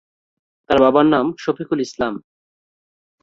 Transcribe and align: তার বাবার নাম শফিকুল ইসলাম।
তার 0.69 0.77
বাবার 0.79 1.05
নাম 1.05 1.25
শফিকুল 1.39 1.79
ইসলাম। 1.79 2.13